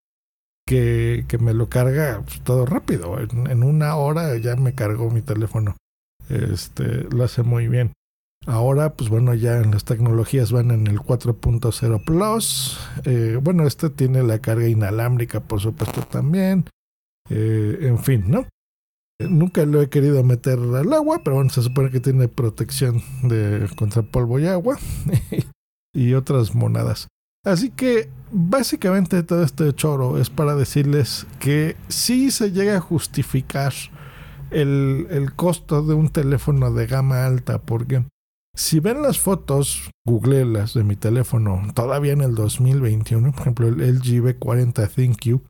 que, 0.66 1.26
que, 1.28 1.38
me 1.38 1.54
lo 1.54 1.70
carga 1.70 2.22
pues, 2.26 2.42
todo 2.42 2.66
rápido. 2.66 3.18
En, 3.20 3.64
una 3.64 3.96
hora 3.96 4.38
ya 4.38 4.56
me 4.56 4.74
cargó 4.74 5.10
mi 5.10 5.22
teléfono. 5.22 5.76
Este, 6.30 7.04
lo 7.12 7.24
hace 7.24 7.44
muy 7.44 7.68
bien. 7.68 7.94
Ahora, 8.48 8.94
pues 8.94 9.10
bueno, 9.10 9.34
ya 9.34 9.62
las 9.62 9.86
tecnologías 9.86 10.52
van 10.52 10.72
en 10.72 10.88
el 10.88 11.00
4.0 11.00 12.04
Plus. 12.06 12.80
Eh, 13.06 13.40
bueno, 13.42 13.66
este 13.66 13.90
tiene 13.90 14.22
la 14.24 14.40
carga 14.40 14.68
inalámbrica, 14.68 15.40
por 15.40 15.62
supuesto, 15.62 16.02
también. 16.02 16.66
Eh, 17.30 17.80
en 17.82 17.98
fin, 18.00 18.26
¿no? 18.28 18.48
Nunca 19.20 19.66
lo 19.66 19.82
he 19.82 19.90
querido 19.90 20.24
meter 20.24 20.60
al 20.60 20.94
agua, 20.94 21.22
pero 21.24 21.38
bueno, 21.38 21.50
se 21.50 21.62
supone 21.62 21.90
que 21.90 22.02
tiene 22.02 22.28
protección 22.28 23.02
de 23.24 23.68
contra 23.78 24.04
polvo 24.04 24.40
y 24.40 24.48
agua 24.48 24.78
y 25.94 26.14
otras 26.14 26.54
monadas. 26.54 27.08
Así 27.46 27.70
que 27.70 28.10
básicamente 28.32 29.24
todo 29.24 29.44
este 29.44 29.74
choro 29.74 30.18
es 30.18 30.30
para 30.30 30.56
decirles 30.56 31.28
que 31.40 31.78
sí 31.88 32.32
se 32.32 32.52
llega 32.52 32.78
a 32.78 32.82
justificar 32.82 33.74
el, 34.52 35.08
el 35.10 35.34
costo 35.34 35.84
de 35.84 35.94
un 35.94 36.10
teléfono 36.10 36.72
de 36.74 36.88
gama 36.88 37.26
alta, 37.26 37.62
porque 37.62 38.04
si 38.56 38.80
ven 38.80 39.02
las 39.02 39.20
fotos, 39.20 39.92
googleelas 40.08 40.74
de 40.74 40.84
mi 40.84 40.96
teléfono, 40.96 41.62
todavía 41.74 42.14
en 42.14 42.22
el 42.22 42.36
2021, 42.36 43.32
por 43.32 43.42
ejemplo, 43.42 43.68
el 43.68 43.80
LG 43.80 44.24
V40 44.24 44.90
ThinQ, 44.90 45.42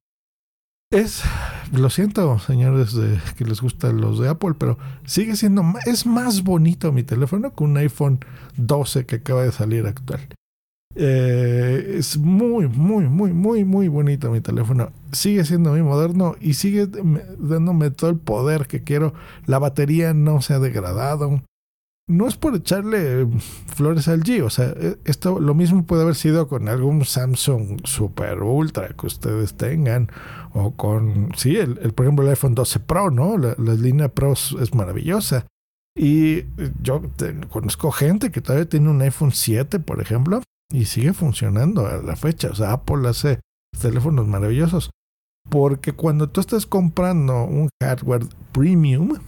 es, 0.91 1.23
lo 1.71 1.89
siento, 1.89 2.39
señores 2.39 2.93
de, 2.93 3.19
que 3.37 3.45
les 3.45 3.61
gustan 3.61 4.01
los 4.01 4.19
de 4.19 4.29
Apple, 4.29 4.55
pero 4.57 4.77
sigue 5.05 5.35
siendo, 5.35 5.63
es 5.85 6.05
más 6.05 6.43
bonito 6.43 6.91
mi 6.91 7.03
teléfono 7.03 7.53
que 7.53 7.63
un 7.63 7.77
iPhone 7.77 8.19
12 8.57 9.05
que 9.05 9.17
acaba 9.17 9.43
de 9.43 9.51
salir 9.51 9.85
actual. 9.85 10.27
Eh, 10.95 11.95
es 11.97 12.17
muy, 12.17 12.67
muy, 12.67 13.05
muy, 13.05 13.33
muy, 13.33 13.65
muy 13.65 13.87
bonito 13.87 14.31
mi 14.31 14.41
teléfono. 14.41 14.91
Sigue 15.11 15.43
siendo 15.45 15.71
muy 15.71 15.83
moderno 15.83 16.35
y 16.39 16.53
sigue 16.53 16.87
dándome 17.37 17.91
todo 17.91 18.09
el 18.09 18.17
poder 18.17 18.67
que 18.67 18.83
quiero. 18.83 19.13
La 19.45 19.59
batería 19.59 20.13
no 20.13 20.41
se 20.41 20.53
ha 20.53 20.59
degradado 20.59 21.41
no 22.07 22.27
es 22.27 22.37
por 22.37 22.55
echarle 22.55 23.27
flores 23.73 24.07
al 24.07 24.23
G, 24.23 24.43
o 24.43 24.49
sea, 24.49 24.73
e, 24.77 24.97
esto 25.05 25.39
lo 25.39 25.55
mismo 25.55 25.85
puede 25.85 26.03
haber 26.03 26.15
sido 26.15 26.47
con 26.47 26.69
algún 26.69 27.03
Samsung 27.03 27.81
Super 27.83 28.43
Ultra 28.43 28.89
que 28.89 29.07
ustedes 29.07 29.55
tengan, 29.55 30.11
o 30.53 30.71
con, 30.75 31.31
sí, 31.35 31.55
el, 31.55 31.75
por 31.93 32.05
ejemplo 32.05 32.23
el 32.23 32.29
iPhone 32.29 32.53
12 32.53 32.79
Pro, 32.81 33.09
¿no? 33.09 33.37
La, 33.37 33.55
línea 33.73 34.09
Pro 34.09 34.33
es 34.33 34.73
maravillosa. 34.75 35.47
Y 35.97 36.43
yo 36.81 37.01
conozco 37.49 37.89
gente 37.91 38.29
que 38.29 38.41
todavía 38.41 38.67
tiene 38.67 38.89
un 38.89 39.01
iPhone 39.01 39.31
7, 39.31 39.79
por 39.79 40.01
ejemplo, 40.01 40.41
y 40.72 40.86
sigue 40.86 41.13
funcionando 41.13 41.88
a 41.88 41.98
la 41.98 42.15
fecha. 42.15 42.50
O 42.51 42.55
sea, 42.55 42.74
Apple 42.74 43.07
hace 43.07 43.39
teléfonos 43.79 44.27
maravillosos. 44.27 44.91
Porque 45.50 45.93
cuando 45.93 46.29
tú 46.29 46.41
estás 46.41 46.65
comprando 46.65 47.43
un 47.43 47.69
hardware 47.81 48.25
premium, 48.51 49.19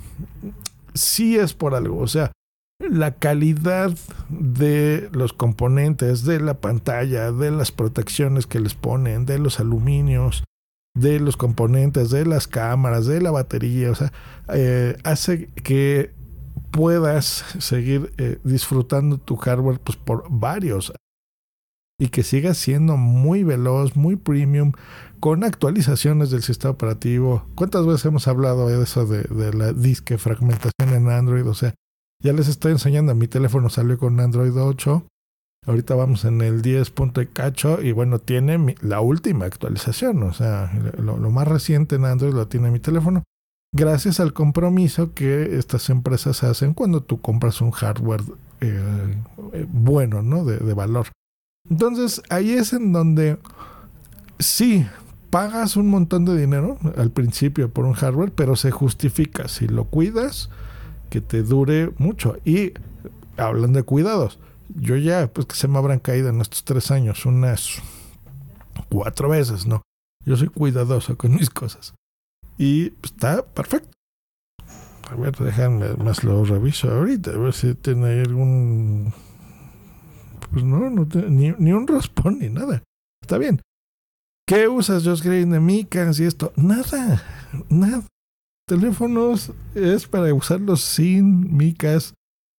sí 0.93 1.37
es 1.37 1.53
por 1.53 1.75
algo. 1.75 1.99
O 1.99 2.07
sea, 2.07 2.31
la 2.79 3.15
calidad 3.15 3.95
de 4.29 5.09
los 5.11 5.33
componentes, 5.33 6.23
de 6.23 6.39
la 6.39 6.55
pantalla, 6.55 7.31
de 7.31 7.51
las 7.51 7.71
protecciones 7.71 8.47
que 8.47 8.59
les 8.59 8.73
ponen, 8.73 9.25
de 9.25 9.39
los 9.39 9.59
aluminios, 9.59 10.43
de 10.95 11.19
los 11.19 11.37
componentes, 11.37 12.09
de 12.09 12.25
las 12.25 12.47
cámaras, 12.47 13.05
de 13.05 13.21
la 13.21 13.31
batería, 13.31 13.91
o 13.91 13.95
sea, 13.95 14.11
eh, 14.53 14.97
hace 15.03 15.49
que 15.63 16.13
puedas 16.71 17.45
seguir 17.59 18.11
eh, 18.17 18.39
disfrutando 18.43 19.17
tu 19.17 19.35
hardware 19.37 19.79
pues, 19.79 19.97
por 19.97 20.25
varios 20.29 20.91
y 21.99 22.09
que 22.09 22.23
siga 22.23 22.53
siendo 22.53 22.95
muy 22.95 23.43
veloz, 23.43 23.95
muy 23.95 24.15
premium, 24.15 24.73
con 25.19 25.43
actualizaciones 25.43 26.29
del 26.29 26.43
sistema 26.43 26.71
operativo. 26.71 27.45
¿Cuántas 27.55 27.85
veces 27.85 28.05
hemos 28.05 28.27
hablado 28.27 28.67
de 28.67 28.81
eso 28.81 29.05
de, 29.05 29.53
la 29.53 29.73
disque 29.73 30.17
fragmentación 30.17 30.93
en 30.93 31.09
Android? 31.09 31.47
O 31.47 31.55
sea, 31.55 31.73
ya 32.23 32.33
les 32.33 32.47
estoy 32.47 32.71
enseñando, 32.71 33.15
mi 33.15 33.27
teléfono 33.27 33.69
salió 33.69 33.97
con 33.97 34.19
Android 34.19 34.55
8. 34.55 35.07
Ahorita 35.65 35.95
vamos 35.95 36.23
en 36.23 36.41
el 36.41 36.61
10. 36.61 36.93
cacho 37.33 37.81
y 37.81 37.91
bueno, 37.91 38.19
tiene 38.19 38.75
la 38.81 39.01
última 39.01 39.45
actualización, 39.45 40.23
o 40.23 40.33
sea, 40.33 40.71
lo, 40.97 41.17
más 41.17 41.47
reciente 41.47 41.95
en 41.95 42.05
Android 42.05 42.33
lo 42.33 42.47
tiene 42.47 42.71
mi 42.71 42.79
teléfono. 42.79 43.23
Gracias 43.73 44.19
al 44.21 44.33
compromiso 44.33 45.13
que 45.13 45.57
estas 45.57 45.89
empresas 45.89 46.43
hacen 46.43 46.73
cuando 46.73 47.03
tú 47.03 47.19
compras 47.19 47.59
un 47.59 47.71
hardware 47.71 48.21
eh, 48.61 49.15
eh, 49.53 49.67
bueno, 49.69 50.21
¿no? 50.21 50.45
De, 50.45 50.57
de 50.57 50.73
valor. 50.73 51.07
Entonces, 51.69 52.21
ahí 52.29 52.51
es 52.51 52.73
en 52.73 52.93
donde 52.93 53.37
sí, 54.39 54.85
pagas 55.29 55.75
un 55.75 55.89
montón 55.89 56.25
de 56.25 56.37
dinero 56.37 56.77
al 56.97 57.11
principio 57.11 57.69
por 57.69 57.85
un 57.85 57.93
hardware, 57.93 58.31
pero 58.31 58.55
se 58.55 58.71
justifica. 58.71 59.47
Si 59.47 59.67
lo 59.67 59.85
cuidas, 59.85 60.49
que 61.09 61.21
te 61.21 61.43
dure 61.43 61.91
mucho. 61.97 62.37
Y 62.45 62.73
hablando 63.37 63.79
de 63.79 63.83
cuidados, 63.83 64.39
yo 64.75 64.95
ya, 64.95 65.27
pues 65.27 65.47
que 65.47 65.55
se 65.55 65.67
me 65.67 65.77
habrán 65.77 65.99
caído 65.99 66.29
en 66.29 66.41
estos 66.41 66.63
tres 66.63 66.91
años 66.91 67.25
unas 67.25 67.81
cuatro 68.89 69.29
veces, 69.29 69.65
¿no? 69.65 69.81
Yo 70.25 70.35
soy 70.35 70.49
cuidadoso 70.49 71.17
con 71.17 71.35
mis 71.35 71.49
cosas. 71.49 71.93
Y 72.57 72.93
está 73.03 73.45
perfecto. 73.45 73.89
A 75.09 75.15
ver, 75.15 75.35
déjame 75.37 75.93
más 75.95 76.23
lo 76.23 76.43
reviso 76.43 76.91
ahorita, 76.91 77.31
a 77.31 77.37
ver 77.37 77.53
si 77.53 77.75
tiene 77.75 78.21
algún... 78.21 79.13
Pues 80.51 80.63
no, 80.63 80.89
no 80.89 81.07
tiene 81.07 81.29
ni, 81.29 81.51
ni 81.57 81.71
un 81.73 81.87
raspón 81.87 82.39
ni 82.39 82.49
nada. 82.49 82.83
Está 83.21 83.37
bien. 83.37 83.61
¿Qué 84.47 84.67
usas, 84.67 85.21
Green, 85.21 85.49
de 85.49 85.59
micas 85.59 86.19
y 86.19 86.23
esto? 86.23 86.53
Nada, 86.55 87.21
nada 87.69 88.03
teléfonos 88.67 89.53
es 89.75 90.07
para 90.07 90.33
usarlos 90.33 90.81
sin 90.81 91.55
micas, 91.55 92.13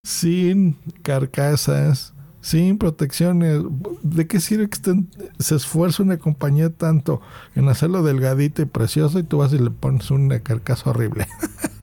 sin 0.04 0.76
carcasas, 1.02 2.14
sin 2.40 2.78
protecciones. 2.78 3.62
¿De 4.02 4.26
qué 4.26 4.40
sirve 4.40 4.70
que 4.70 5.04
se 5.38 5.54
esfuerce 5.54 6.02
una 6.02 6.16
compañía 6.16 6.70
tanto 6.70 7.20
en 7.54 7.68
hacerlo 7.68 8.02
delgadito 8.02 8.62
y 8.62 8.64
precioso 8.64 9.18
y 9.18 9.22
tú 9.22 9.38
vas 9.38 9.52
y 9.52 9.58
le 9.58 9.70
pones 9.70 10.10
una 10.10 10.40
carcasa 10.40 10.90
horrible? 10.90 11.26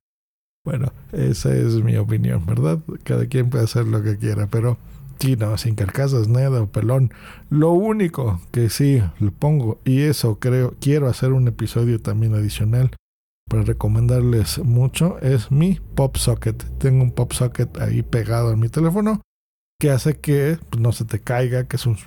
bueno, 0.65 0.91
esa 1.11 1.53
es 1.53 1.83
mi 1.83 1.95
opinión, 1.97 2.45
¿verdad? 2.47 2.79
Cada 3.03 3.27
quien 3.27 3.51
puede 3.51 3.65
hacer 3.65 3.85
lo 3.85 4.01
que 4.01 4.17
quiera, 4.17 4.47
pero 4.47 4.79
sí, 5.19 5.35
no, 5.35 5.57
sin 5.57 5.75
carcasas, 5.75 6.27
nada, 6.27 6.65
pelón. 6.65 7.13
Lo 7.49 7.71
único 7.71 8.41
que 8.51 8.69
sí 8.69 9.01
le 9.19 9.31
pongo, 9.31 9.79
y 9.85 10.01
eso 10.01 10.39
creo, 10.39 10.75
quiero 10.79 11.07
hacer 11.07 11.33
un 11.33 11.47
episodio 11.47 11.99
también 11.99 12.33
adicional 12.33 12.91
para 13.49 13.63
recomendarles 13.63 14.59
mucho 14.59 15.19
es 15.19 15.51
mi 15.51 15.79
pop 15.95 16.17
socket. 16.17 16.63
Tengo 16.79 17.03
un 17.03 17.11
pop 17.11 17.31
socket 17.33 17.77
ahí 17.79 18.01
pegado 18.01 18.51
en 18.51 18.59
mi 18.59 18.69
teléfono 18.69 19.21
que 19.79 19.91
hace 19.91 20.17
que 20.17 20.57
pues, 20.69 20.81
no 20.81 20.91
se 20.91 21.05
te 21.05 21.19
caiga, 21.19 21.67
que 21.67 21.75
es 21.75 21.85
un, 21.85 21.97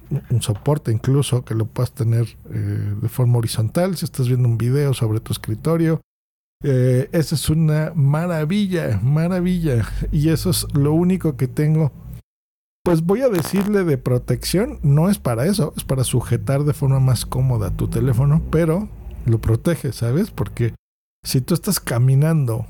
soporte 0.41 0.91
incluso 0.91 1.45
que 1.45 1.55
lo 1.55 1.67
puedas 1.67 1.93
tener 1.93 2.27
eh, 2.51 2.95
de 3.01 3.09
forma 3.09 3.39
horizontal 3.39 3.97
si 3.97 4.05
estás 4.05 4.27
viendo 4.27 4.49
un 4.49 4.59
video 4.59 4.95
sobre 4.95 5.21
tu 5.21 5.33
escritorio. 5.33 6.01
Eh, 6.65 7.09
esa 7.13 7.37
es 7.37 7.49
una 7.51 7.93
maravilla, 7.95 8.99
maravilla. 9.03 9.87
Y 10.11 10.31
eso 10.31 10.51
es 10.51 10.67
lo 10.75 10.93
único 10.93 11.37
que 11.37 11.47
tengo. 11.47 11.93
Pues 12.89 13.05
voy 13.05 13.21
a 13.21 13.29
decirle 13.29 13.85
de 13.85 13.99
protección, 13.99 14.79
no 14.83 15.11
es 15.11 15.19
para 15.19 15.45
eso, 15.45 15.75
es 15.77 15.85
para 15.85 16.05
sujetar 16.05 16.65
de 16.65 16.73
forma 16.73 17.01
más 17.01 17.27
cómoda 17.27 17.77
tu 17.77 17.89
teléfono, 17.89 18.41
pero 18.51 18.89
lo 19.27 19.43
protege, 19.43 19.93
¿sabes? 19.93 20.31
Porque 20.31 20.73
si 21.23 21.43
tú 21.43 21.53
estás 21.53 21.81
caminando 21.81 22.65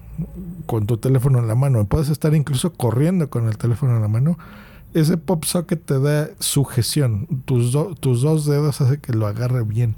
con 0.67 0.89
tu 0.89 0.97
teléfono 0.97 1.39
en 1.39 1.47
la 1.47 1.55
mano, 1.55 1.87
puedes 1.87 2.09
estar 2.09 2.35
incluso 2.35 2.73
corriendo 2.73 3.31
con 3.31 3.47
el 3.47 3.59
teléfono 3.59 3.95
en 3.95 4.03
la 4.03 4.09
mano, 4.09 4.41
ese 4.93 5.19
pop 5.19 5.45
socket 5.45 5.85
te 5.85 6.01
da 6.01 6.31
sujeción. 6.41 7.45
Tus, 7.45 7.77
tus 8.01 8.23
dos 8.23 8.45
dedos 8.45 8.81
hace 8.81 8.99
que 8.99 9.13
lo 9.13 9.29
agarre 9.29 9.63
bien. 9.63 9.95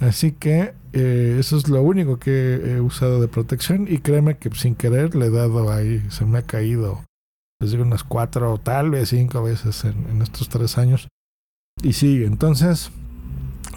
Así 0.00 0.32
que 0.32 0.74
eh, 0.92 1.38
eso 1.40 1.56
es 1.56 1.70
lo 1.70 1.80
único 1.80 2.18
que 2.18 2.56
he 2.56 2.80
usado 2.82 3.22
de 3.22 3.28
protección 3.28 3.86
y 3.88 4.00
créeme 4.00 4.36
que 4.36 4.50
sin 4.50 4.74
querer 4.74 5.14
le 5.14 5.28
he 5.28 5.30
dado 5.30 5.72
ahí, 5.72 6.04
se 6.10 6.26
me 6.26 6.40
ha 6.40 6.42
caído, 6.42 7.05
les 7.60 7.70
digo 7.70 7.84
unas 7.84 8.04
cuatro 8.04 8.52
o 8.52 8.58
tal 8.58 8.90
vez 8.90 9.10
cinco 9.10 9.42
veces 9.42 9.84
en, 9.84 10.22
estos 10.22 10.48
tres 10.48 10.78
años. 10.78 11.08
Y 11.82 11.92
sigue. 11.92 12.26
Entonces, 12.26 12.90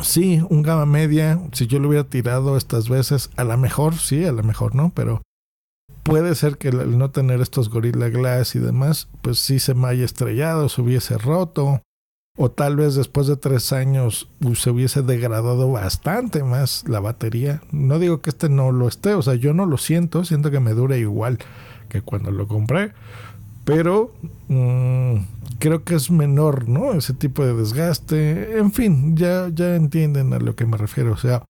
sí, 0.02 0.42
un 0.50 0.62
gama 0.62 0.86
media, 0.86 1.40
si 1.54 1.68
yo 1.68 1.80
lo 1.80 1.90
hubiera 1.90 2.08
tirado 2.08 2.58
estas 2.58 2.90
veces, 2.90 3.30
a 3.36 3.44
lo 3.44 3.58
mejor 3.58 3.96
sí, 3.96 4.26
a 4.26 4.32
lo 4.32 4.44
mejor 4.44 4.76
no, 4.76 4.92
pero 4.94 5.22
puede 6.04 6.36
ser 6.36 6.58
que 6.58 6.70
el 6.70 6.98
no 6.98 7.12
tener 7.12 7.42
estos 7.42 7.70
Gorilla 7.70 8.10
Glass 8.10 8.56
y 8.56 8.60
demás, 8.60 9.10
pues 9.22 9.40
sí 9.40 9.60
se 9.60 9.74
me 9.74 9.88
haya 9.88 10.06
estrellado, 10.06 10.70
se 10.70 10.82
hubiese 10.82 11.18
roto, 11.18 11.82
o 12.42 12.50
tal 12.50 12.78
vez 12.78 12.96
después 12.96 13.28
de 13.28 13.36
tres 13.36 13.74
años 13.74 14.30
se 14.56 14.70
hubiese 14.70 15.02
degradado 15.02 15.72
bastante 15.74 16.42
más 16.42 16.86
la 16.88 17.02
batería. 17.02 17.62
No 17.74 18.00
digo 18.00 18.22
que 18.22 18.30
este 18.30 18.48
no 18.48 18.72
lo 18.72 18.88
esté, 18.88 19.14
o 19.14 19.22
sea, 19.22 19.36
yo 19.36 19.54
no 19.54 19.66
lo 19.66 19.78
siento, 19.78 20.24
siento 20.24 20.50
que 20.50 20.62
me 20.62 20.72
dura 20.72 20.96
igual 20.96 21.38
que 21.90 22.02
cuando 22.02 22.32
lo 22.32 22.48
compré, 22.48 22.94
pero 23.70 24.12
mmm, 24.48 25.18
creo 25.60 25.84
que 25.84 25.94
es 25.94 26.10
menor, 26.10 26.68
¿no? 26.68 26.94
Ese 26.94 27.14
tipo 27.14 27.46
de 27.46 27.54
desgaste. 27.54 28.58
En 28.58 28.72
fin, 28.72 29.16
ya, 29.16 29.50
ya 29.54 29.76
entienden 29.76 30.34
a 30.34 30.40
lo 30.40 30.56
que 30.56 30.66
me 30.66 30.76
refiero. 30.76 31.14
O 31.14 31.18
sea, 31.18 31.44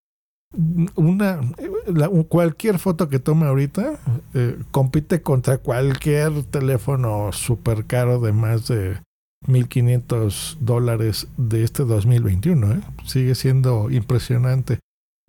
una 0.95 1.39
la, 1.87 2.09
cualquier 2.27 2.77
foto 2.77 3.07
que 3.07 3.19
tome 3.19 3.45
ahorita 3.45 3.99
eh, 4.33 4.57
compite 4.71 5.21
contra 5.21 5.59
cualquier 5.59 6.43
teléfono 6.43 7.31
súper 7.31 7.85
caro 7.85 8.19
de 8.19 8.33
más 8.33 8.67
de 8.67 8.99
1500 9.47 10.57
dólares 10.59 11.27
de 11.37 11.63
este 11.63 11.85
2021. 11.85 12.73
¿eh? 12.73 12.81
Sigue 13.05 13.33
siendo 13.33 13.89
impresionante 13.91 14.79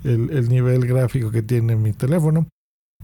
el, 0.02 0.30
el 0.30 0.48
nivel 0.48 0.86
gráfico 0.86 1.30
que 1.30 1.42
tiene 1.42 1.76
mi 1.76 1.92
teléfono. 1.92 2.48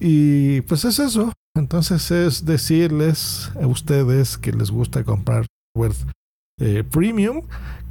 Y 0.01 0.63
pues 0.63 0.85
es 0.85 0.99
eso. 0.99 1.33
Entonces 1.57 2.11
es 2.11 2.45
decirles 2.45 3.51
a 3.61 3.67
ustedes 3.67 4.37
que 4.37 4.53
les 4.53 4.71
gusta 4.71 5.05
comprar 5.05 5.47
eh, 6.61 6.85
premium, 6.91 7.43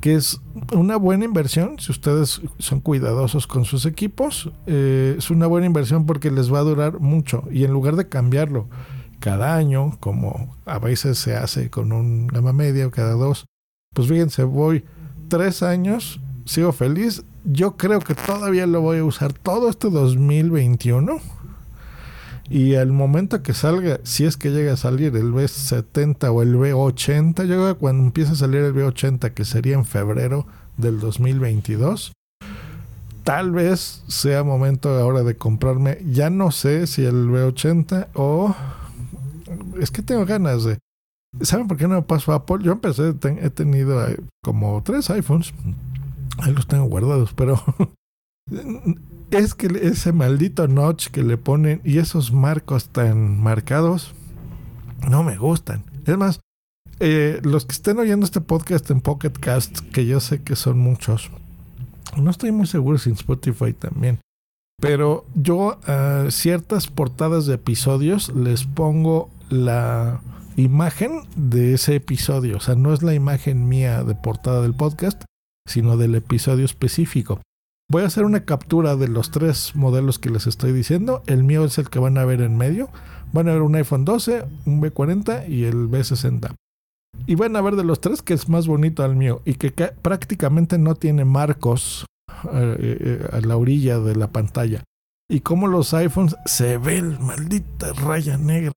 que 0.02 0.16
es 0.16 0.40
una 0.72 0.98
buena 0.98 1.26
inversión 1.26 1.80
si 1.80 1.92
ustedes 1.92 2.42
son 2.60 2.80
cuidadosos 2.80 3.48
con 3.48 3.66
sus 3.66 3.86
equipos. 3.86 4.52
Eh, 4.68 5.16
es 5.18 5.32
una 5.32 5.48
buena 5.48 5.66
inversión 5.66 6.06
porque 6.06 6.30
les 6.30 6.54
va 6.54 6.60
a 6.60 6.64
durar 6.64 7.00
mucho 7.00 7.44
y 7.52 7.64
en 7.64 7.72
lugar 7.72 7.96
de 7.96 8.08
cambiarlo 8.08 8.68
cada 9.20 9.56
año, 9.56 9.98
como 10.00 10.56
a 10.66 10.78
veces 10.78 11.18
se 11.18 11.36
hace 11.36 11.72
con 11.72 11.92
un 11.92 12.28
gama 12.28 12.54
media 12.54 12.86
o 12.86 12.92
cada 12.92 13.14
dos, 13.14 13.46
pues 13.94 14.08
fíjense, 14.08 14.44
voy 14.44 14.84
tres 15.28 15.64
años, 15.64 16.20
sigo 16.46 16.72
feliz. 16.72 17.24
Yo 17.44 17.78
creo 17.78 18.00
que 18.00 18.14
todavía 18.14 18.68
lo 18.68 18.82
voy 18.82 19.00
a 19.00 19.06
usar 19.06 19.34
todo 19.34 19.70
este 19.70 19.90
2021 19.90 21.20
y 22.50 22.76
al 22.76 22.92
momento 22.92 23.42
que 23.42 23.54
salga, 23.54 24.00
si 24.04 24.26
es 24.26 24.38
que 24.38 24.52
llega 24.52 24.74
a 24.74 24.78
salir 24.78 25.16
el 25.16 25.32
B70 25.34 26.32
o 26.32 26.44
el 26.44 26.56
B80, 26.56 27.46
yo 27.46 27.56
creo 27.56 27.74
que 27.74 27.80
cuando 27.80 28.04
empiece 28.04 28.34
a 28.34 28.36
salir 28.36 28.62
el 28.62 28.74
B80, 28.74 29.34
que 29.34 29.46
sería 29.46 29.76
en 29.76 29.86
febrero 29.86 30.46
del 30.78 31.00
2022, 31.00 32.14
tal 33.24 33.52
vez 33.52 34.04
sea 34.08 34.44
momento 34.44 34.90
ahora 34.90 35.24
de 35.24 35.36
comprarme, 35.36 35.98
ya 36.08 36.30
no 36.30 36.52
sé 36.52 36.86
si 36.88 37.04
el 37.04 37.28
B80 37.30 38.10
o... 38.14 38.56
Es 39.80 39.90
que 39.90 40.02
tengo 40.02 40.26
ganas 40.26 40.64
de... 40.64 40.78
¿Saben 41.42 41.68
por 41.68 41.78
qué 41.78 41.88
no 41.88 41.96
me 41.96 42.02
paso 42.04 42.32
a 42.32 42.36
Apple? 42.36 42.60
Yo 42.62 42.74
empecé, 42.74 43.14
he 43.42 43.50
tenido 43.50 44.08
eh, 44.08 44.18
como 44.44 44.82
tres 44.84 45.10
iPhones, 45.10 45.54
ahí 46.38 46.54
los 46.54 46.68
tengo 46.68 46.86
guardados, 46.86 47.34
pero 47.34 47.62
es 49.32 49.56
que 49.56 49.68
ese 49.82 50.12
maldito 50.14 50.68
notch 50.68 51.08
que 51.08 51.24
le 51.24 51.38
ponen 51.38 51.82
y 51.84 51.98
esos 51.98 52.32
marcos 52.32 52.90
tan 52.90 53.42
marcados 53.42 54.14
no 55.10 55.24
me 55.24 55.38
gustan. 55.38 55.84
Es 56.06 56.18
más, 56.18 56.40
eh, 57.00 57.40
los 57.44 57.66
que 57.66 57.74
estén 57.74 58.00
oyendo 58.00 58.26
este 58.26 58.42
podcast 58.42 58.90
en 58.92 59.02
Pocket 59.02 59.32
Cast, 59.32 59.80
que 59.92 60.06
yo 60.06 60.20
sé 60.20 60.42
que 60.44 60.56
son 60.56 60.80
muchos, 60.80 61.32
no 62.16 62.32
estoy 62.32 62.52
muy 62.52 62.68
seguro 62.68 62.98
si 62.98 63.10
en 63.10 63.16
Spotify 63.16 63.74
también, 63.74 64.20
pero 64.80 65.26
yo 65.36 65.80
a 65.88 66.28
ciertas 66.30 66.88
portadas 66.88 67.46
de 67.46 67.56
episodios 67.56 68.34
les 68.36 68.66
pongo 68.66 69.30
la 69.50 70.22
imagen 70.58 71.22
de 71.36 71.74
ese 71.74 71.96
episodio. 71.96 72.58
O 72.58 72.60
sea, 72.60 72.76
no 72.76 72.94
es 72.94 73.02
la 73.02 73.14
imagen 73.14 73.68
mía 73.68 74.04
de 74.04 74.16
portada 74.16 74.62
del 74.62 74.74
podcast, 74.74 75.24
sino 75.68 75.98
del 75.98 76.16
episodio 76.16 76.66
específico. 76.66 77.42
Voy 77.88 78.02
a 78.02 78.08
hacer 78.08 78.26
una 78.26 78.46
captura 78.46 78.96
de 78.96 79.08
los 79.08 79.30
tres 79.30 79.76
modelos 79.76 80.18
que 80.18 80.32
les 80.32 80.48
estoy 80.48 80.72
diciendo. 80.72 81.22
El 81.28 81.44
mío 81.44 81.66
es 81.66 81.78
el 81.78 81.90
que 81.90 82.00
van 82.00 82.18
a 82.18 82.26
ver 82.26 82.42
en 82.42 82.58
medio. 82.58 82.90
Van 83.32 83.48
a 83.48 83.54
ver 83.54 83.62
un 83.62 83.76
iPhone 83.76 84.06
12, 84.06 84.44
un 84.66 84.82
B40 84.82 85.48
y 85.48 85.66
el 85.66 85.88
B60. 85.88 86.56
Y 87.28 87.36
van 87.36 87.56
a 87.56 87.62
ver 87.62 87.76
de 87.76 87.84
los 87.84 88.02
tres 88.02 88.24
que 88.24 88.34
es 88.34 88.50
más 88.50 88.66
bonito 88.66 89.04
al 89.04 89.16
mío 89.16 89.42
y 89.46 89.54
que 89.54 89.72
prácticamente 89.72 90.80
no 90.80 90.96
tiene 90.96 91.26
marcos 91.26 92.06
eh, 92.52 92.78
eh, 92.80 93.30
a 93.32 93.40
la 93.42 93.56
orilla 93.56 94.00
de 94.00 94.16
la 94.16 94.32
pantalla. 94.32 94.84
Y 95.30 95.42
como 95.42 95.68
los 95.68 95.94
iPhones 95.94 96.36
se 96.46 96.80
ve 96.80 96.98
el 96.98 97.20
maldita 97.20 97.94
raya 97.94 98.38
negra 98.38 98.72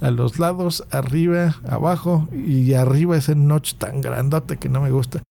a 0.00 0.10
los 0.10 0.40
lados, 0.40 0.84
arriba, 0.90 1.56
abajo 1.64 2.28
y 2.32 2.74
arriba 2.74 3.16
ese 3.16 3.36
notch 3.36 3.74
tan 3.74 4.00
grandote 4.00 4.56
que 4.56 4.68
no 4.68 4.80
me 4.80 4.90
gusta. 4.90 5.22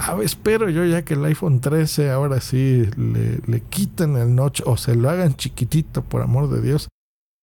Ah, 0.00 0.16
espero 0.22 0.70
yo 0.70 0.84
ya 0.84 1.02
que 1.02 1.14
el 1.14 1.24
iPhone 1.24 1.60
13 1.60 2.10
ahora 2.10 2.40
sí 2.40 2.88
le, 2.96 3.40
le 3.46 3.60
quiten 3.62 4.16
el 4.16 4.32
notch 4.32 4.62
o 4.64 4.76
se 4.76 4.94
lo 4.94 5.10
hagan 5.10 5.34
chiquitito, 5.34 6.02
por 6.02 6.22
amor 6.22 6.48
de 6.48 6.62
Dios, 6.62 6.88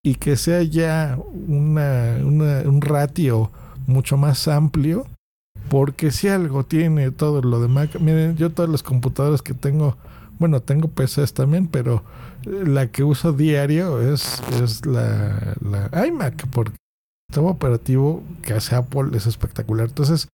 y 0.01 0.15
que 0.15 0.37
sea 0.37 0.63
ya 0.63 1.19
una, 1.47 2.17
un 2.23 2.79
ratio 2.79 3.51
mucho 3.87 4.15
más 4.15 4.47
amplio, 4.47 5.05
porque 5.69 6.11
si 6.11 6.29
algo 6.29 6.63
tiene 6.63 7.11
todo 7.11 7.41
lo 7.41 7.59
de 7.59 7.67
Mac, 7.67 7.99
miren, 7.99 8.37
yo 8.37 8.49
todas 8.51 8.71
las 8.71 8.83
computadoras 8.83 9.41
que 9.41 9.53
tengo, 9.53 9.97
bueno, 10.39 10.61
tengo 10.61 10.87
PCs 10.87 11.33
también, 11.33 11.67
pero 11.67 12.03
la 12.45 12.87
que 12.87 13.03
uso 13.03 13.33
diario 13.33 13.99
es, 14.01 14.41
es 14.61 14.85
la, 14.85 15.55
la 15.59 16.07
iMac, 16.07 16.47
porque 16.47 16.77
el 17.33 17.39
operativo 17.41 18.23
que 18.43 18.53
hace 18.53 18.75
Apple 18.75 19.09
es 19.13 19.27
espectacular. 19.27 19.89
Entonces, 19.89 20.29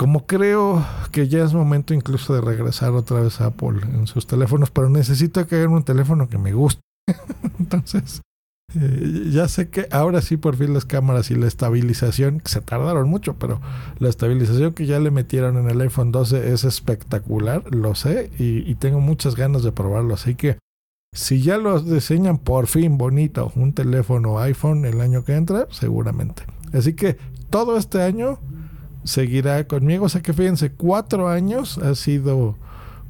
como 0.00 0.24
creo 0.24 0.82
que 1.12 1.28
ya 1.28 1.44
es 1.44 1.52
momento 1.52 1.92
incluso 1.92 2.32
de 2.32 2.40
regresar 2.40 2.92
otra 2.92 3.20
vez 3.20 3.38
a 3.42 3.48
Apple 3.48 3.80
en 3.82 4.06
sus 4.06 4.26
teléfonos, 4.26 4.70
pero 4.70 4.88
necesito 4.88 5.46
que 5.46 5.56
haya 5.56 5.68
un 5.68 5.82
teléfono 5.82 6.26
que 6.30 6.38
me 6.38 6.54
guste. 6.54 6.80
Entonces, 7.58 8.22
eh, 8.80 9.28
ya 9.30 9.46
sé 9.46 9.68
que 9.68 9.88
ahora 9.90 10.22
sí 10.22 10.38
por 10.38 10.56
fin 10.56 10.72
las 10.72 10.86
cámaras 10.86 11.30
y 11.30 11.34
la 11.34 11.46
estabilización, 11.46 12.40
que 12.40 12.48
se 12.48 12.62
tardaron 12.62 13.10
mucho, 13.10 13.34
pero 13.34 13.60
la 13.98 14.08
estabilización 14.08 14.72
que 14.72 14.86
ya 14.86 14.98
le 15.00 15.10
metieron 15.10 15.58
en 15.58 15.68
el 15.68 15.78
iPhone 15.82 16.12
12 16.12 16.50
es 16.50 16.64
espectacular, 16.64 17.62
lo 17.70 17.94
sé, 17.94 18.30
y, 18.38 18.70
y 18.70 18.76
tengo 18.76 19.00
muchas 19.00 19.36
ganas 19.36 19.64
de 19.64 19.72
probarlo. 19.72 20.14
Así 20.14 20.34
que 20.34 20.56
si 21.14 21.42
ya 21.42 21.58
lo 21.58 21.78
diseñan 21.78 22.38
por 22.38 22.68
fin 22.68 22.96
bonito, 22.96 23.52
un 23.54 23.74
teléfono 23.74 24.38
iPhone 24.38 24.86
el 24.86 25.02
año 25.02 25.24
que 25.24 25.34
entra, 25.34 25.66
seguramente. 25.70 26.44
Así 26.72 26.94
que 26.94 27.18
todo 27.50 27.76
este 27.76 28.00
año 28.00 28.38
seguirá 29.04 29.64
conmigo. 29.66 30.06
O 30.06 30.08
sea 30.08 30.22
que 30.22 30.32
fíjense, 30.32 30.72
cuatro 30.72 31.28
años 31.28 31.78
ha 31.78 31.94
sido 31.94 32.56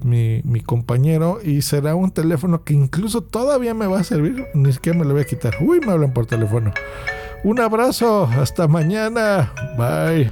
mi, 0.05 0.43
mi, 0.45 0.61
compañero 0.61 1.39
y 1.43 1.63
será 1.63 1.95
un 1.95 2.11
teléfono 2.11 2.65
que 2.65 2.75
incluso 2.75 3.23
todavía 3.23 3.75
me 3.75 3.87
va 3.87 4.01
a 4.01 4.05
servir. 4.05 4.47
Ni 4.55 4.73
siquiera 4.73 4.99
me 4.99 5.05
lo 5.05 5.13
voy 5.13 5.23
a 5.23 5.27
quitar. 5.27 5.55
Uy, 5.61 5.81
me 5.81 5.93
hablan 5.93 6.13
por 6.13 6.27
teléfono. 6.27 6.73
Un 7.43 7.61
abrazo, 7.61 8.29
hasta 8.39 8.69
mañana. 8.69 9.53
Bye. 9.79 10.29